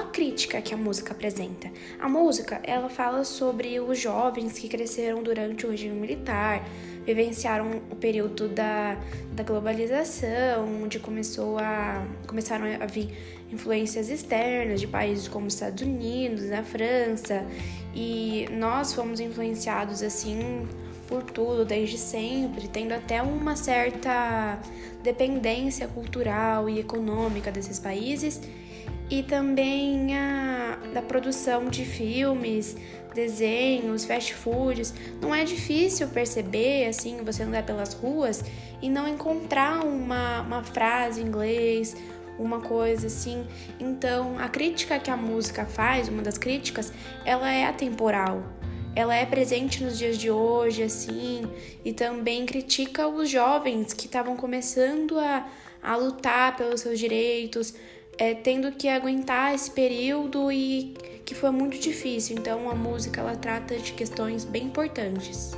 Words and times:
crítica 0.00 0.60
que 0.60 0.74
a 0.74 0.76
música 0.76 1.12
apresenta. 1.12 1.70
A 2.00 2.08
música, 2.08 2.60
ela 2.64 2.88
fala 2.88 3.24
sobre 3.24 3.78
os 3.80 3.98
jovens 3.98 4.58
que 4.58 4.68
cresceram 4.68 5.22
durante 5.22 5.66
o 5.66 5.70
regime 5.70 5.94
militar, 5.94 6.66
vivenciaram 7.04 7.82
o 7.90 7.96
período 7.96 8.48
da, 8.48 8.96
da 9.32 9.42
globalização, 9.42 10.82
onde 10.82 10.98
começou 10.98 11.58
a, 11.58 12.06
começaram 12.26 12.64
a 12.80 12.86
vir 12.86 13.10
influências 13.52 14.08
externas 14.08 14.80
de 14.80 14.86
países 14.86 15.28
como 15.28 15.46
os 15.46 15.54
Estados 15.54 15.82
Unidos, 15.82 16.50
a 16.50 16.62
França, 16.62 17.44
e 17.94 18.46
nós 18.50 18.94
fomos 18.94 19.20
influenciados 19.20 20.02
assim 20.02 20.66
por 21.12 21.24
tudo 21.24 21.62
desde 21.62 21.98
sempre, 21.98 22.66
tendo 22.68 22.92
até 22.92 23.20
uma 23.20 23.54
certa 23.54 24.58
dependência 25.02 25.86
cultural 25.86 26.70
e 26.70 26.80
econômica 26.80 27.52
desses 27.52 27.78
países 27.78 28.40
e 29.10 29.22
também 29.22 30.16
a 30.16 30.78
da 30.94 31.02
produção 31.02 31.68
de 31.68 31.84
filmes, 31.84 32.78
desenhos, 33.14 34.06
fast 34.06 34.32
foods. 34.32 34.94
Não 35.20 35.34
é 35.34 35.44
difícil 35.44 36.08
perceber, 36.08 36.86
assim, 36.86 37.18
você 37.22 37.42
andar 37.42 37.62
pelas 37.62 37.92
ruas 37.92 38.42
e 38.80 38.88
não 38.88 39.06
encontrar 39.06 39.84
uma, 39.84 40.40
uma 40.40 40.64
frase 40.64 41.20
em 41.20 41.26
inglês, 41.26 41.94
uma 42.38 42.62
coisa 42.62 43.08
assim. 43.08 43.46
Então, 43.78 44.38
a 44.38 44.48
crítica 44.48 44.98
que 44.98 45.10
a 45.10 45.16
música 45.16 45.66
faz, 45.66 46.08
uma 46.08 46.22
das 46.22 46.38
críticas, 46.38 46.90
ela 47.22 47.52
é 47.52 47.66
atemporal. 47.66 48.61
Ela 48.94 49.14
é 49.14 49.24
presente 49.24 49.82
nos 49.82 49.98
dias 49.98 50.18
de 50.18 50.30
hoje, 50.30 50.82
assim, 50.82 51.42
e 51.84 51.92
também 51.92 52.44
critica 52.44 53.08
os 53.08 53.30
jovens 53.30 53.94
que 53.94 54.06
estavam 54.06 54.36
começando 54.36 55.18
a, 55.18 55.48
a 55.82 55.96
lutar 55.96 56.56
pelos 56.56 56.82
seus 56.82 56.98
direitos, 56.98 57.74
é, 58.18 58.34
tendo 58.34 58.70
que 58.72 58.88
aguentar 58.88 59.54
esse 59.54 59.70
período 59.70 60.52
e 60.52 60.94
que 61.24 61.34
foi 61.34 61.50
muito 61.50 61.78
difícil. 61.78 62.36
Então, 62.38 62.68
a 62.68 62.74
música 62.74 63.22
ela 63.22 63.34
trata 63.34 63.78
de 63.78 63.92
questões 63.92 64.44
bem 64.44 64.64
importantes. 64.64 65.52